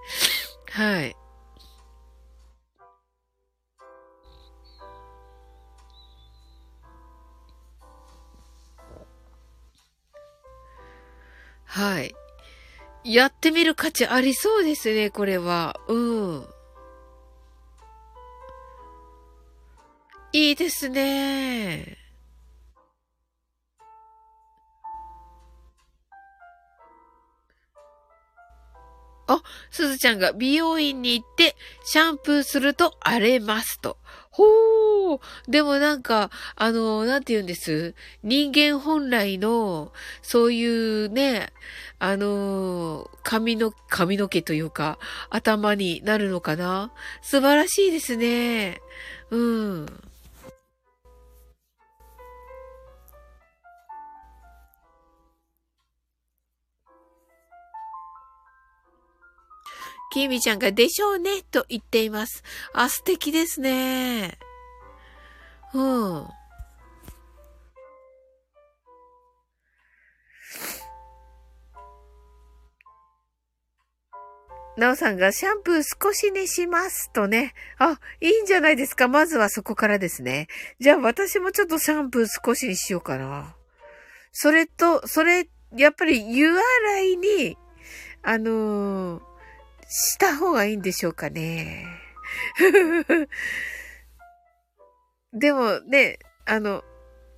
[0.70, 1.16] はい。
[11.74, 12.14] はい。
[13.02, 15.74] やってみる価値ありそうですね、これは。
[15.88, 16.46] うん。
[20.32, 21.98] いいですね。
[29.26, 33.96] あ、すずちゃんが美容院に行ってシャンプーすると荒れますと。
[34.36, 35.20] ほー。
[35.48, 37.94] でもなんか、あの、なんて言うんです？
[38.24, 41.52] 人間本来の、そういうね、
[42.00, 44.98] あの、髪の、髪の毛というか、
[45.30, 46.90] 頭になるのかな？
[47.22, 48.80] 素晴らしいですね。
[49.30, 49.86] うん。
[60.14, 62.44] きみちゃんがでしょうね、と言っています。
[62.72, 64.38] あ、素敵ですね。
[65.74, 66.28] うん。
[74.76, 77.52] なおさんがシャンプー少しにしますとね。
[77.78, 79.08] あ、いいんじゃないですか。
[79.08, 80.46] まずはそこからですね。
[80.78, 83.56] じゃあ私もちょっとシャンプー少しにしようかな。
[84.30, 87.58] それと、それ、やっぱり湯洗いに、
[88.22, 89.33] あのー
[89.96, 91.86] した方がいいんでしょうかね。
[95.32, 96.82] でもね、あの、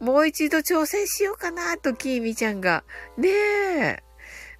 [0.00, 2.84] もう一度挑戦しようかなと、キーミちゃんが。
[3.18, 4.02] ねえ。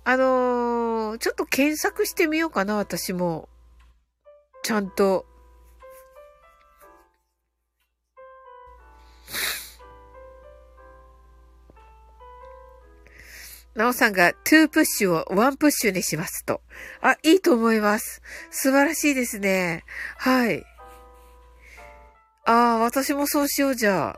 [0.04, 3.48] あのー、ちょっと検索してみようかな、私も。
[4.62, 5.24] ちゃんと。
[13.76, 16.62] なおさんが2プッシュを1プッシュにしますと。
[17.02, 18.22] あ、いいと思います。
[18.50, 19.84] 素晴らしいですね。
[20.16, 20.64] はい。
[22.46, 24.16] ああ、私もそうしようじゃあ。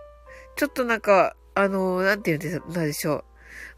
[0.56, 3.24] ちょっとなんか、あのー、なんて言うんでしょう。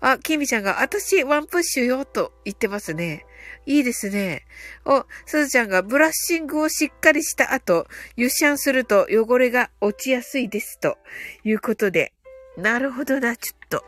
[0.01, 3.24] あ、キミちゃんが、私、ワンプッシュよ、と言ってますね。
[3.64, 4.45] いいですね。
[4.85, 10.78] お、すずちゃんが、ブラッシングをしっかりした後、湯シャンすると汚れが落ちやすいです。
[10.78, 10.99] と
[11.45, 12.12] いうことで。
[12.59, 13.85] なるほどな、ちょっと。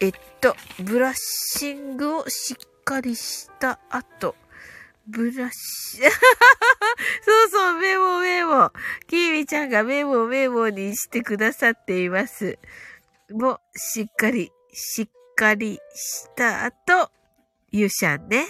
[0.00, 4.34] えっと、ブラッシングをしっかりした後、
[5.06, 6.10] ブラッシュ、
[7.22, 8.72] そうそう、メモメモ。
[9.06, 12.58] キーミちゃんがメモメモにしてくださっています。
[13.30, 17.10] も、しっかり、しっかりした後、
[17.70, 18.46] ユシャンね。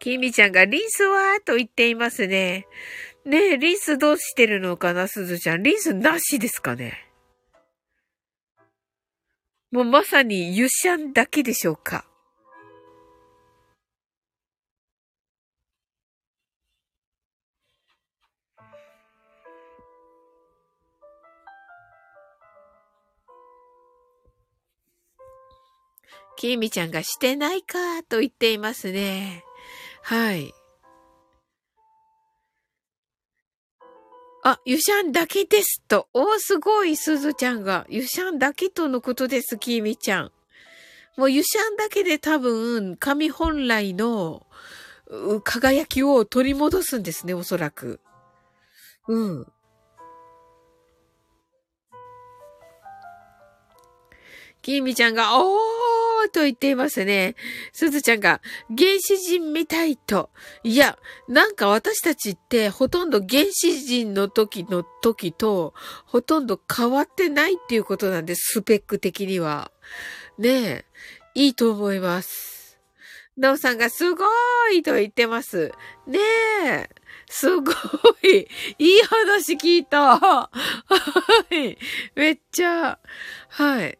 [0.00, 1.40] きみちゃんがリンスは？
[1.44, 2.66] と言っていますね。
[3.26, 5.62] ねえ、リンスどうしてるのかな、すずちゃん。
[5.62, 7.06] リンスなしですかね？
[9.70, 12.06] もうまさにユシャンだけでしょうか
[26.36, 29.44] きみちゃんがしてないかと言っていますね。
[30.02, 30.52] はい。
[34.42, 36.08] あ、ゆしゃんだけですと。
[36.14, 37.86] おー、すごい、すずちゃんが。
[37.90, 40.32] ゆしゃんだけとのことです、きみちゃん。
[41.16, 44.46] もうゆしゃんだけで多分、神本来の、
[45.44, 48.00] 輝きを取り戻すんですね、おそらく。
[49.08, 49.46] うん。
[54.62, 55.79] きみちゃんが、おー
[56.28, 57.34] と言っていますね。
[57.72, 60.30] すずちゃんが、原始人みたいと。
[60.62, 60.98] いや、
[61.28, 69.70] なんか私たちってほとんど原始人の時の時とほとんど変わってないっていうことなんです、スペック的には。
[70.38, 70.84] ねえ、
[71.34, 72.78] いいと思います。
[73.36, 74.24] なおさんがすご
[74.72, 75.72] いと言ってます。
[76.06, 76.18] ね
[76.66, 76.90] え。
[77.30, 77.72] すご
[78.24, 78.48] い。
[78.78, 80.18] いい話聞いた。
[80.18, 80.50] は
[81.50, 81.78] い。
[82.14, 82.98] めっちゃ、
[83.48, 83.98] はい。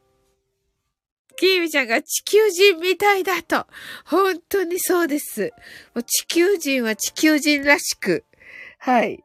[1.41, 3.67] キーミちゃんが地球人みたいだと。
[4.05, 5.55] 本当にそうです。
[5.95, 8.27] もう地球人は地球人らしく。
[8.79, 9.25] はい。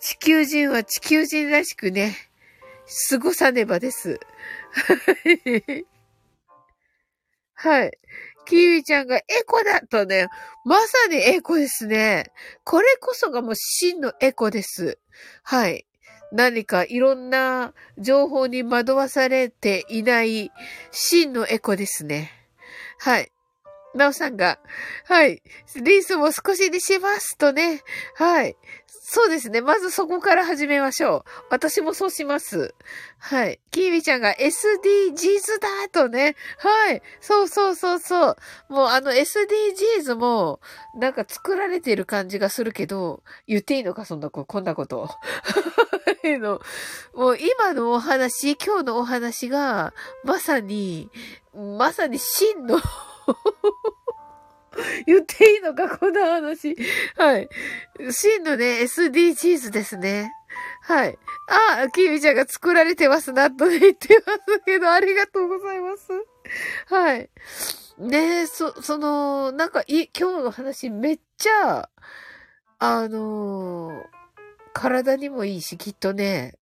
[0.00, 2.16] 地球人は地球人らしくね、
[3.10, 4.18] 過ごさねばです。
[7.52, 7.98] はい。
[8.46, 10.28] キーウィちゃんがエコだとね、
[10.64, 12.32] まさにエコですね。
[12.64, 14.98] これこそがもう真のエコです。
[15.42, 15.84] はい。
[16.34, 20.50] 何かいろんな情報に惑わされていない
[20.90, 22.32] 真のエコですね。
[22.98, 23.30] はい。
[23.94, 24.58] なおさんが、
[25.04, 25.42] はい。
[25.76, 27.82] リースも少しにしますとね。
[28.14, 28.56] はい。
[28.86, 29.60] そうですね。
[29.60, 31.24] まずそこから始めましょう。
[31.50, 32.74] 私もそうします。
[33.18, 33.60] はい。
[33.70, 36.36] キービちゃんが SDGs だとね。
[36.58, 37.02] はい。
[37.20, 38.36] そうそうそうそう。
[38.68, 40.60] もうあの SDGs も
[40.96, 45.10] なんか作られてる感じがするけど、言っていいのかそんなこ、こんなこと。
[46.38, 46.60] の、
[47.14, 49.92] もう今のお話、今日のお話が、
[50.24, 51.10] まさに、
[51.54, 52.80] まさに真の
[55.06, 56.76] 言っていいのか、この話。
[57.16, 57.48] はい。
[58.10, 60.32] 真のね、SDGs ですね。
[60.82, 61.18] はい。
[61.48, 66.08] あ、キミちゃんが作られてますな、と言ってますけど、ありがとうございます。
[66.86, 67.30] はい。
[67.98, 71.88] ねえそ、その、なんか、い、今日の話めっちゃ、
[72.78, 74.04] あのー、
[74.72, 76.58] 体にもいいし、きっとね、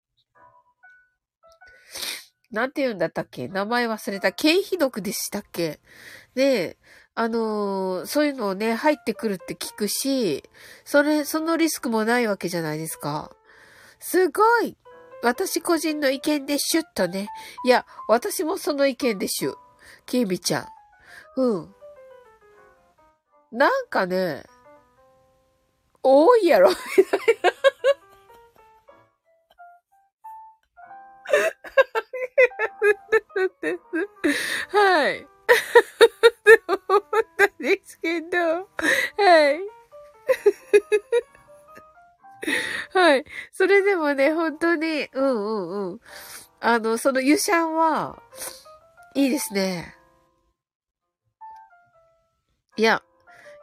[2.52, 3.48] なんて言うんだったっけ？
[3.48, 4.30] 名前忘れた。
[4.32, 5.80] 経費毒でしたっけ？
[6.34, 6.78] で、
[7.14, 10.44] あのー、そういうのをね、入ってくるって聞くし、
[10.84, 13.30] それ、そのリスクもないわけじゃないですか。
[13.98, 14.76] すごい
[15.22, 17.28] 私個人の意見でシュッとね。
[17.64, 19.54] いや、私もその意見でシュ。
[20.04, 20.66] キービちゃん。
[21.36, 21.74] うん。
[23.52, 24.44] なんかね、
[26.02, 27.20] 多いやろ、みたい
[34.74, 34.80] な。
[34.80, 35.28] はい。
[36.44, 36.50] と
[36.88, 37.00] 思っ
[37.36, 39.60] たんですけど、はい。
[42.92, 43.24] はい。
[43.52, 46.00] それでもね、本当に、うんうんうん。
[46.60, 48.22] あの、そのユシャンは、
[49.14, 49.96] いいですね。
[52.76, 53.02] いや、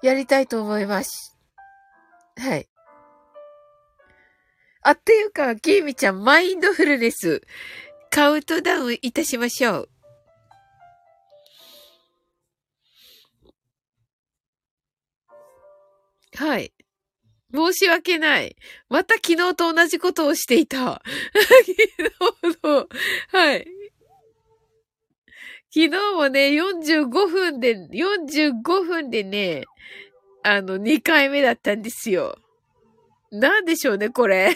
[0.01, 1.37] やりたいと思います。
[2.37, 2.69] はい。
[4.81, 7.41] あ、っていうか、キーミちゃん、マインドフルネス、
[8.09, 9.89] カウントダウンいたしましょう。
[16.39, 16.71] はい。
[17.53, 18.55] 申し訳ない。
[18.87, 21.01] また昨日と同じことをしていた。
[21.35, 22.87] 昨日の、
[23.27, 23.67] はい。
[25.69, 29.65] 昨日もね、45分で、45分でね、
[30.41, 32.37] あの、2回目だったんですよ。
[33.31, 34.55] なんでしょうね、これ。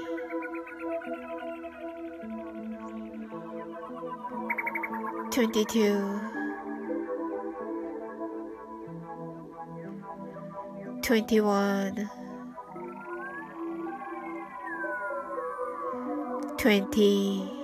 [5.31, 6.19] 22
[11.01, 12.09] 21
[16.57, 17.61] 20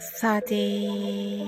[0.00, 1.44] thirty,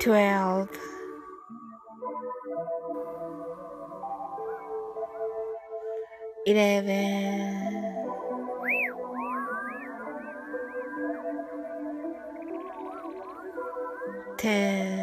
[0.00, 0.68] twelve,
[6.46, 7.94] eleven,
[14.38, 14.95] ten.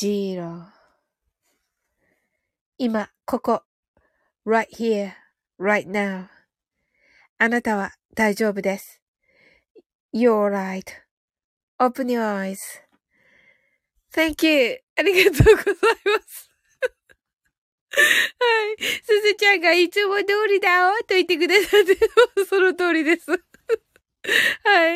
[0.00, 0.62] 0
[2.78, 3.64] 今、ここ、
[4.46, 5.10] right here,
[5.58, 6.28] right now.
[7.38, 9.02] あなたは大丈夫です。
[10.14, 10.52] You're
[11.80, 12.22] right.Open your
[14.12, 14.80] eyes.Thank you.
[14.96, 15.80] ありがとうございま
[16.28, 16.48] す。
[17.90, 18.00] は
[18.78, 18.84] い。
[19.02, 21.98] すずちゃんがいつも通りだよと言ってくださって、
[22.46, 23.32] その通りです。
[23.32, 23.36] は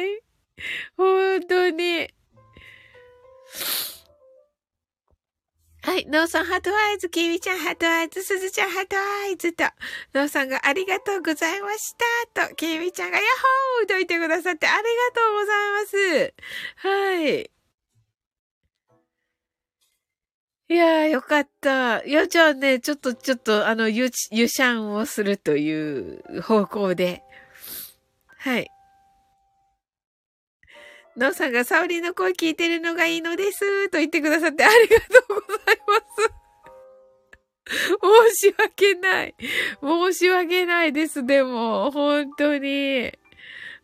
[0.01, 0.23] い。
[0.97, 2.09] 本当に。
[5.85, 6.07] はい。
[6.07, 9.65] ナオさん、 heart eyes、キミちゃん、 heart eyes、すずちゃん、 heart eyes と、
[10.15, 11.97] ナオさんがありがとうございまし
[12.35, 13.27] たと、キミちゃんがヤッ
[13.81, 16.35] ホーと言ってくださってありがとうございます。
[16.77, 17.51] はい。
[20.69, 22.05] いやー、よかった。
[22.05, 27.25] いや、じゃあね、ちょっと、ちょっと、あの、ゆ、湯シャンをするという方向で。
[28.39, 28.71] はい。
[31.17, 33.89] のうさんがサオリの声聞いてるのがいいのです。
[33.91, 35.95] と言ってくださってありがとうございま
[36.29, 36.43] す。
[37.67, 39.35] 申し訳ない。
[39.83, 41.25] 申し訳ないです。
[41.25, 43.13] でも、本当に。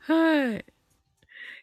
[0.00, 0.64] はい。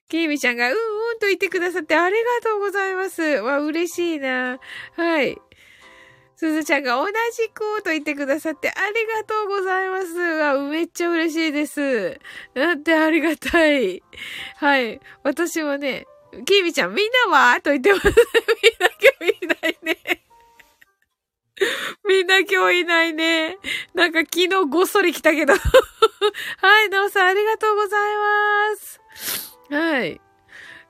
[0.08, 0.76] キーミちゃんが、うんう
[1.16, 3.22] んと言ってくださってありがとうございます。
[3.22, 4.60] わ、嬉しいな。
[4.96, 5.38] はい。
[6.36, 7.14] すずちゃんが同じ
[7.50, 10.18] くと言ってくださってありがとうございます。
[10.18, 12.20] わ、めっちゃ嬉しいです。
[12.54, 14.04] なんてありがたい。
[14.58, 15.00] はい。
[15.24, 16.06] 私もね、
[16.46, 17.62] キーミちゃん、みんなは？
[17.62, 18.08] と言ってます。
[18.08, 18.20] みんな
[19.00, 19.98] 今日いないね。
[22.06, 23.58] みんな今日いないね。
[23.94, 25.54] なんか昨日ごっそり来たけど。
[25.54, 25.60] は
[26.84, 29.02] い、なおさんありがとうございます。
[29.70, 30.22] はい。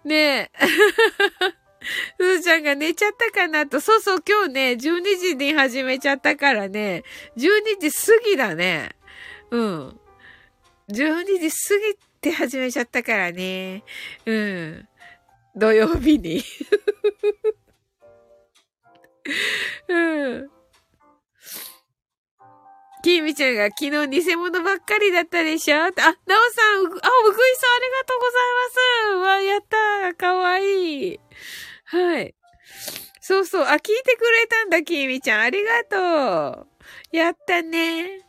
[0.03, 1.55] ねえ。
[2.19, 3.79] すずちゃんが寝ちゃったかなと。
[3.79, 7.03] そうそう、今日ね、12時に始めちゃったからね。
[7.37, 8.91] 12時過ぎだね。
[9.51, 9.99] うん。
[10.89, 13.83] 12時過ぎて始めちゃったからね。
[14.25, 14.87] うん。
[15.55, 16.43] 土曜日に。
[19.87, 20.51] うん。
[23.03, 25.77] きみちゃんが昨日偽物ばっかりだったでしょ？
[25.77, 26.09] あ、なおさん、あ、
[26.79, 27.07] うぐいさんあ
[27.79, 29.29] りがとうございます。
[29.29, 30.15] わ、やったー。
[30.15, 31.19] かわいい。
[31.95, 32.35] はい。
[33.21, 33.63] そうそう。
[33.63, 35.41] あ、聞いてくれたんだ、きみちゃん。
[35.41, 36.67] ありがと
[37.13, 37.15] う。
[37.15, 38.19] やったね。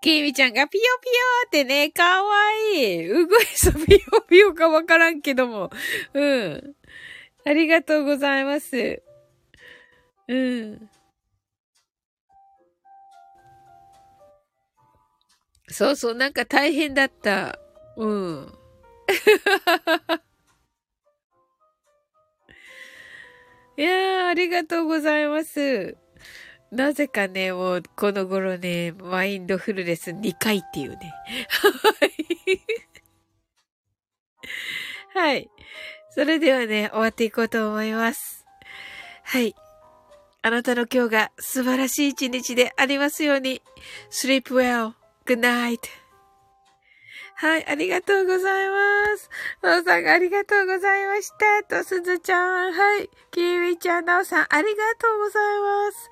[0.00, 1.14] きみちゃんがピヨピヨ
[1.48, 2.34] ってね、かわ
[2.74, 3.10] いい。
[3.10, 5.70] うぐいさピヨピヨかわからんけども。
[6.14, 6.74] うん。
[7.44, 9.02] ありがとうございます。
[10.28, 10.90] うん。
[15.68, 17.58] そうそう、なんか大変だった。
[17.96, 18.54] うん。
[23.80, 25.96] いやー、ありがとうございます。
[26.70, 31.14] なぜかね、もう、この頃ね、マインドフルネス2回っていうね。
[35.14, 35.28] はい。
[35.28, 35.50] はい。
[36.10, 38.44] それではね、終わっていこうと思います。
[39.22, 39.54] はい。
[40.42, 43.62] あなたの今日が素晴らしい一日でありますように。
[44.10, 44.92] sleep well.
[45.24, 45.99] Good night.
[47.40, 49.30] はい、ありがとうございます。
[49.62, 51.78] なおさんありがとうございました。
[51.78, 53.08] と、すずちゃん、はい。
[53.30, 56.10] きーウィちゃん、なおさん、ありがとうございます。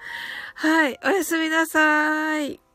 [0.55, 2.68] はい、おやすみなさい。